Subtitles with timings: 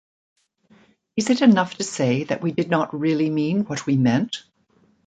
[1.15, 4.43] Is it enough to say that we did not really mean what we meant?